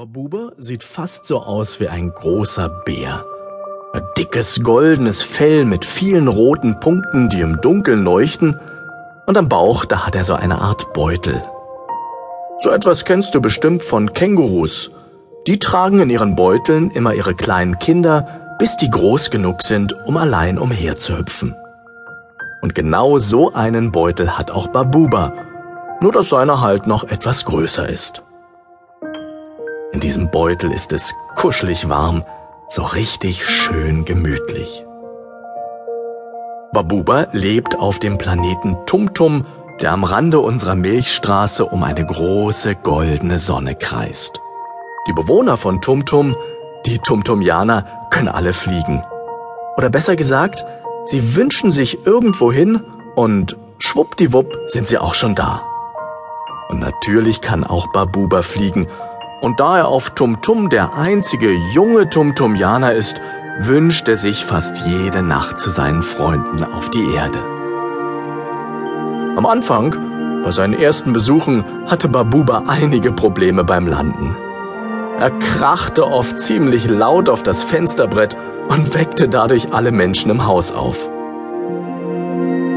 Babuba 0.00 0.52
sieht 0.56 0.82
fast 0.82 1.26
so 1.26 1.42
aus 1.42 1.78
wie 1.78 1.88
ein 1.88 2.10
großer 2.10 2.70
Bär. 2.86 3.22
Ein 3.92 4.00
dickes 4.16 4.62
goldenes 4.62 5.20
Fell 5.20 5.66
mit 5.66 5.84
vielen 5.84 6.26
roten 6.26 6.80
Punkten, 6.80 7.28
die 7.28 7.42
im 7.42 7.60
Dunkeln 7.60 8.02
leuchten, 8.02 8.58
und 9.26 9.36
am 9.36 9.50
Bauch, 9.50 9.84
da 9.84 10.06
hat 10.06 10.16
er 10.16 10.24
so 10.24 10.32
eine 10.32 10.58
Art 10.62 10.94
Beutel. 10.94 11.42
So 12.60 12.70
etwas 12.70 13.04
kennst 13.04 13.34
du 13.34 13.42
bestimmt 13.42 13.82
von 13.82 14.14
Kängurus. 14.14 14.90
Die 15.46 15.58
tragen 15.58 16.00
in 16.00 16.08
ihren 16.08 16.34
Beuteln 16.34 16.90
immer 16.92 17.12
ihre 17.12 17.34
kleinen 17.34 17.78
Kinder, 17.78 18.56
bis 18.58 18.78
die 18.78 18.88
groß 18.88 19.28
genug 19.28 19.62
sind, 19.62 19.92
um 20.06 20.16
allein 20.16 20.58
umherzuhüpfen. 20.58 21.54
Und 22.62 22.74
genau 22.74 23.18
so 23.18 23.52
einen 23.52 23.92
Beutel 23.92 24.38
hat 24.38 24.50
auch 24.50 24.68
Babuba, 24.68 25.34
nur 26.00 26.12
dass 26.12 26.30
seiner 26.30 26.62
halt 26.62 26.86
noch 26.86 27.04
etwas 27.04 27.44
größer 27.44 27.86
ist. 27.86 28.22
In 29.92 29.98
diesem 29.98 30.30
Beutel 30.30 30.70
ist 30.70 30.92
es 30.92 31.14
kuschelig 31.34 31.88
warm, 31.88 32.24
so 32.68 32.82
richtig 32.82 33.44
schön 33.44 34.04
gemütlich. 34.04 34.86
Babuba 36.72 37.26
lebt 37.32 37.76
auf 37.76 37.98
dem 37.98 38.16
Planeten 38.16 38.76
Tumtum, 38.86 39.46
der 39.80 39.90
am 39.90 40.04
Rande 40.04 40.38
unserer 40.38 40.76
Milchstraße 40.76 41.64
um 41.64 41.82
eine 41.82 42.06
große 42.06 42.76
goldene 42.76 43.40
Sonne 43.40 43.74
kreist. 43.74 44.38
Die 45.08 45.12
Bewohner 45.12 45.56
von 45.56 45.80
Tumtum, 45.80 46.36
die 46.86 46.98
Tumtumianer, 46.98 47.84
können 48.10 48.28
alle 48.28 48.52
fliegen. 48.52 49.02
Oder 49.76 49.90
besser 49.90 50.14
gesagt, 50.14 50.64
sie 51.04 51.34
wünschen 51.34 51.72
sich 51.72 52.06
irgendwo 52.06 52.52
hin 52.52 52.80
und 53.16 53.56
schwuppdiwupp 53.78 54.56
sind 54.66 54.86
sie 54.86 54.98
auch 54.98 55.14
schon 55.14 55.34
da. 55.34 55.62
Und 56.68 56.78
natürlich 56.78 57.40
kann 57.40 57.64
auch 57.64 57.88
Babuba 57.92 58.42
fliegen 58.42 58.86
und 59.40 59.60
da 59.60 59.78
er 59.78 59.88
auf 59.88 60.10
Tumtum 60.10 60.68
der 60.68 60.94
einzige 60.94 61.52
junge 61.72 62.08
Tumtumianer 62.08 62.92
ist, 62.92 63.20
wünscht 63.60 64.08
er 64.08 64.16
sich 64.16 64.44
fast 64.44 64.86
jede 64.86 65.22
Nacht 65.22 65.58
zu 65.58 65.70
seinen 65.70 66.02
Freunden 66.02 66.64
auf 66.64 66.90
die 66.90 67.12
Erde. 67.14 67.38
Am 69.36 69.46
Anfang, 69.46 70.42
bei 70.44 70.50
seinen 70.50 70.74
ersten 70.74 71.12
Besuchen, 71.12 71.64
hatte 71.86 72.08
Babuba 72.08 72.64
einige 72.66 73.12
Probleme 73.12 73.64
beim 73.64 73.86
Landen. 73.86 74.36
Er 75.18 75.30
krachte 75.30 76.06
oft 76.06 76.38
ziemlich 76.38 76.88
laut 76.88 77.28
auf 77.28 77.42
das 77.42 77.62
Fensterbrett 77.62 78.36
und 78.68 78.94
weckte 78.94 79.28
dadurch 79.28 79.72
alle 79.72 79.92
Menschen 79.92 80.30
im 80.30 80.46
Haus 80.46 80.72
auf. 80.72 81.08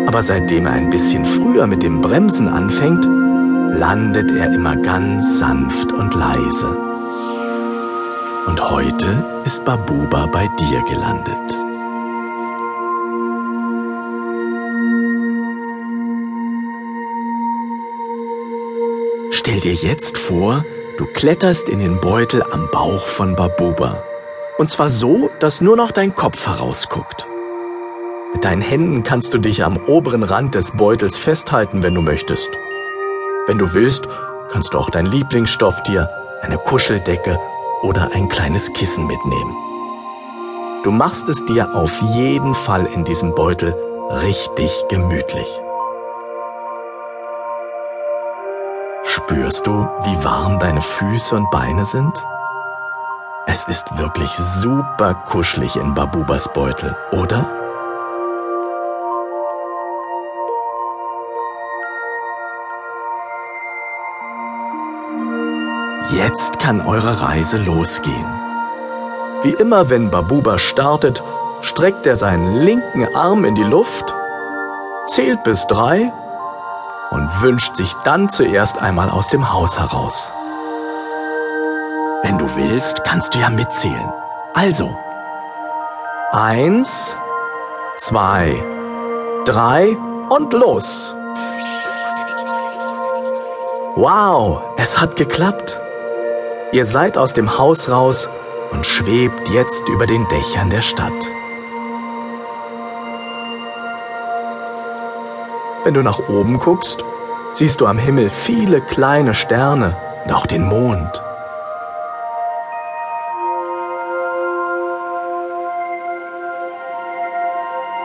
Aber 0.08 0.22
seitdem 0.22 0.66
er 0.66 0.74
ein 0.74 0.90
bisschen 0.90 1.26
früher 1.26 1.68
mit 1.68 1.84
dem 1.84 2.02
Bremsen 2.02 2.50
anfängt, 2.50 3.08
landet 3.74 4.32
er 4.32 4.54
immer 4.54 4.76
ganz 4.76 5.40
sanft 5.40 5.92
und 5.92 6.14
leise. 6.14 6.68
Und 8.46 8.70
heute 8.70 9.26
ist 9.46 9.66
Babuba 9.66 10.28
bei 10.28 10.48
dir 10.60 10.84
gelandet. 10.84 11.58
Stell 19.32 19.60
dir 19.60 19.74
jetzt 19.74 20.20
vor, 20.20 20.64
du 21.00 21.06
kletterst 21.06 21.68
in 21.68 21.80
den 21.80 22.00
Beutel 22.00 22.44
am 22.44 22.70
Bauch 22.72 23.08
von 23.08 23.36
Babuba. 23.36 24.04
Und 24.60 24.70
zwar 24.70 24.90
so, 24.90 25.32
dass 25.40 25.62
nur 25.62 25.76
noch 25.76 25.92
dein 25.92 26.14
Kopf 26.14 26.46
herausguckt. 26.46 27.26
Mit 28.34 28.46
deinen 28.46 28.62
Händen 28.62 29.04
kannst 29.04 29.34
du 29.34 29.40
dich 29.40 29.64
am 29.64 29.78
oberen 29.78 30.24
Rand 30.24 30.54
des 30.54 30.72
Beutels 30.72 31.18
festhalten, 31.18 31.82
wenn 31.82 31.96
du 31.96 32.02
möchtest. 32.02 32.52
Wenn 33.46 33.58
du 33.58 33.74
willst, 33.74 34.08
kannst 34.52 34.74
du 34.74 34.78
auch 34.78 34.90
dein 34.90 35.06
Lieblingsstofftier, 35.06 36.10
eine 36.42 36.58
Kuscheldecke 36.58 37.38
oder 37.82 38.12
ein 38.14 38.30
kleines 38.30 38.72
Kissen 38.72 39.06
mitnehmen. 39.06 39.56
Du 40.84 40.92
machst 40.92 41.28
es 41.28 41.44
dir 41.44 41.76
auf 41.76 42.02
jeden 42.02 42.56
Fall 42.56 42.86
in 42.86 43.04
diesem 43.04 43.36
Beutel 43.36 43.76
richtig 44.22 44.72
gemütlich. 44.90 45.48
Spürst 49.04 49.68
du, 49.68 49.90
wie 50.04 50.24
warm 50.24 50.60
deine 50.60 50.82
Füße 50.82 51.36
und 51.36 51.52
Beine 51.52 51.84
sind? 51.84 52.24
Es 53.46 53.66
ist 53.68 53.98
wirklich 53.98 54.32
super 54.32 55.16
kuschelig 55.16 55.76
in 55.76 55.94
Babubas 55.94 56.52
Beutel, 56.54 56.96
oder? 57.12 57.63
Jetzt 66.16 66.60
kann 66.60 66.86
eure 66.86 67.22
Reise 67.22 67.58
losgehen. 67.58 68.26
Wie 69.42 69.54
immer, 69.54 69.90
wenn 69.90 70.12
Babuba 70.12 70.60
startet, 70.60 71.24
streckt 71.62 72.06
er 72.06 72.16
seinen 72.16 72.62
linken 72.62 73.16
Arm 73.16 73.46
in 73.46 73.56
die 73.56 73.64
Luft, 73.64 74.14
zählt 75.08 75.44
bis 75.44 75.66
drei 75.66 76.14
und 77.10 77.42
wünscht 77.42 77.76
sich 77.76 77.92
dann 78.04 78.30
zuerst 78.30 78.78
einmal 78.78 79.10
aus 79.10 79.30
dem 79.30 79.52
Haus 79.52 79.80
heraus. 79.80 80.32
Wenn 82.22 82.38
du 82.38 82.56
willst, 82.56 83.04
kannst 83.04 83.34
du 83.34 83.40
ja 83.40 83.50
mitzählen. 83.50 84.14
Also, 84.54 84.96
eins, 86.32 87.18
zwei, 87.98 88.56
drei 89.46 89.98
und 90.30 90.54
los. 90.54 91.16
Wow, 93.96 94.62
es 94.78 95.02
hat 95.02 95.16
geklappt. 95.16 95.80
Ihr 96.74 96.86
seid 96.86 97.20
aus 97.20 97.36
dem 97.36 97.60
Haus 97.60 97.88
raus 97.88 98.28
und 98.72 98.88
schwebt 98.88 99.48
jetzt 99.50 99.88
über 99.90 100.08
den 100.08 100.28
Dächern 100.30 100.72
der 100.72 100.82
Stadt. 100.82 101.12
Wenn 105.84 105.94
du 105.94 106.02
nach 106.02 106.18
oben 106.28 106.58
guckst, 106.58 107.04
siehst 107.54 107.80
du 107.80 107.86
am 107.86 108.00
Himmel 108.00 108.28
viele 108.28 108.82
kleine 108.82 109.36
Sterne 109.36 109.96
und 110.26 110.34
auch 110.34 110.48
den 110.48 110.64
Mond. 110.64 111.22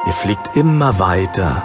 Ihr 0.06 0.12
fliegt 0.12 0.54
immer 0.56 0.98
weiter. 0.98 1.62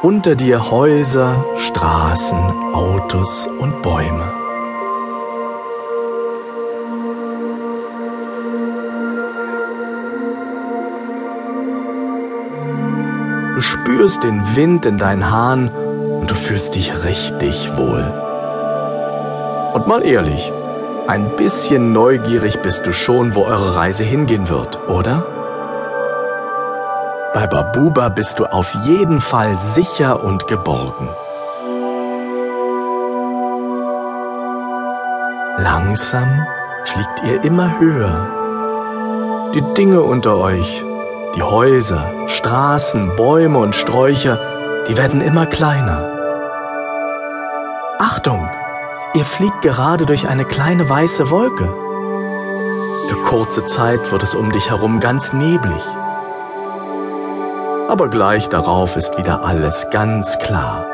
Unter 0.00 0.36
dir 0.36 0.70
Häuser, 0.70 1.44
Straßen, 1.58 2.72
Autos 2.72 3.46
und 3.58 3.82
Bäume. 3.82 4.43
Du 13.54 13.60
spürst 13.60 14.24
den 14.24 14.56
Wind 14.56 14.84
in 14.84 14.98
deinen 14.98 15.30
Haaren 15.30 15.68
und 15.68 16.28
du 16.28 16.34
fühlst 16.34 16.74
dich 16.74 17.04
richtig 17.04 17.70
wohl. 17.76 18.02
Und 19.74 19.86
mal 19.86 20.04
ehrlich, 20.04 20.50
ein 21.06 21.36
bisschen 21.36 21.92
neugierig 21.92 22.62
bist 22.62 22.84
du 22.84 22.92
schon, 22.92 23.36
wo 23.36 23.42
eure 23.42 23.76
Reise 23.76 24.02
hingehen 24.02 24.48
wird, 24.48 24.88
oder? 24.88 25.24
Bei 27.32 27.46
Babuba 27.46 28.08
bist 28.08 28.40
du 28.40 28.46
auf 28.46 28.74
jeden 28.86 29.20
Fall 29.20 29.56
sicher 29.60 30.24
und 30.24 30.48
geborgen. 30.48 31.08
Langsam 35.58 36.44
fliegt 36.84 37.22
ihr 37.24 37.44
immer 37.44 37.78
höher. 37.78 39.52
Die 39.54 39.62
Dinge 39.74 40.02
unter 40.02 40.38
euch 40.38 40.82
die 41.34 41.42
Häuser, 41.42 42.28
Straßen, 42.28 43.16
Bäume 43.16 43.58
und 43.58 43.74
Sträucher, 43.74 44.38
die 44.88 44.96
werden 44.96 45.20
immer 45.20 45.46
kleiner. 45.46 46.10
Achtung! 47.98 48.48
Ihr 49.14 49.24
fliegt 49.24 49.62
gerade 49.62 50.06
durch 50.06 50.28
eine 50.28 50.44
kleine 50.44 50.88
weiße 50.88 51.30
Wolke. 51.30 51.68
Für 53.08 53.16
kurze 53.24 53.64
Zeit 53.64 54.10
wird 54.10 54.22
es 54.22 54.34
um 54.34 54.50
dich 54.50 54.70
herum 54.70 54.98
ganz 54.98 55.32
neblig. 55.32 55.82
Aber 57.88 58.08
gleich 58.08 58.48
darauf 58.48 58.96
ist 58.96 59.16
wieder 59.16 59.44
alles 59.44 59.88
ganz 59.90 60.38
klar. 60.38 60.86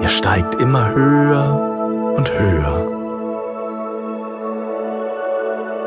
Ihr 0.00 0.08
steigt 0.08 0.56
immer 0.56 0.90
höher 0.90 2.14
und 2.16 2.32
höher. 2.32 2.92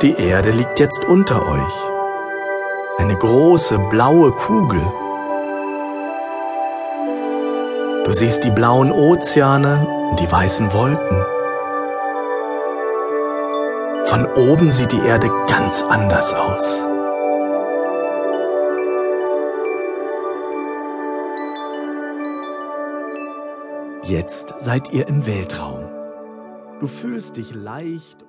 Die 0.02 0.16
Erde 0.16 0.52
liegt 0.52 0.80
jetzt 0.80 1.04
unter 1.06 1.46
euch. 1.46 1.95
Eine 2.98 3.18
große 3.18 3.78
blaue 3.90 4.32
Kugel. 4.32 4.82
Du 8.06 8.12
siehst 8.14 8.46
die 8.46 8.52
blauen 8.52 8.90
Ozeane 8.90 9.86
und 10.12 10.20
die 10.22 10.32
weißen 10.32 10.72
Wolken. 10.72 11.26
Von 14.06 14.26
oben 14.38 14.72
sieht 14.72 14.94
die 14.94 15.00
Erde 15.00 15.30
ganz 15.48 15.84
anders 15.84 16.34
aus. 16.34 16.86
Jetzt 24.04 24.54
seid 24.60 24.94
ihr 24.94 25.06
im 25.10 25.26
Weltraum. 25.26 25.84
Du 26.80 26.88
fühlst 26.88 27.36
dich 27.36 27.54
leicht 27.54 28.24